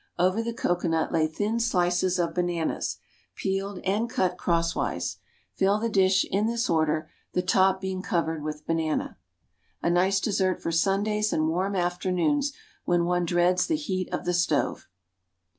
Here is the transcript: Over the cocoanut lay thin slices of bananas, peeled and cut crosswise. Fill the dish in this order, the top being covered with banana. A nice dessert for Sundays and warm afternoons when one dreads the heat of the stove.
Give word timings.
Over 0.17 0.41
the 0.41 0.51
cocoanut 0.51 1.11
lay 1.11 1.27
thin 1.27 1.59
slices 1.59 2.17
of 2.17 2.33
bananas, 2.33 2.97
peeled 3.35 3.77
and 3.83 4.09
cut 4.09 4.35
crosswise. 4.35 5.17
Fill 5.53 5.77
the 5.77 5.89
dish 5.89 6.25
in 6.31 6.47
this 6.47 6.71
order, 6.71 7.07
the 7.33 7.43
top 7.43 7.79
being 7.79 8.01
covered 8.01 8.41
with 8.41 8.65
banana. 8.65 9.19
A 9.83 9.91
nice 9.91 10.19
dessert 10.19 10.59
for 10.59 10.71
Sundays 10.71 11.31
and 11.31 11.49
warm 11.49 11.75
afternoons 11.75 12.51
when 12.83 13.05
one 13.05 13.25
dreads 13.25 13.67
the 13.67 13.75
heat 13.75 14.11
of 14.11 14.25
the 14.25 14.33
stove. 14.33 14.87